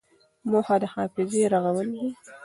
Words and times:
موخه 0.51 0.75
د 0.81 0.83
حافظې 0.93 1.41
رغول 1.53 1.87
دي. 1.95 2.07